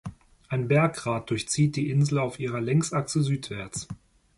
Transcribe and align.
Ein 0.49 0.67
Berggrat 0.67 1.29
durchzieht 1.29 1.75
die 1.75 1.91
Insel 1.91 2.17
auf 2.17 2.39
ihrer 2.39 2.59
Längsachse 2.59 3.21
südwärts. 3.21 3.87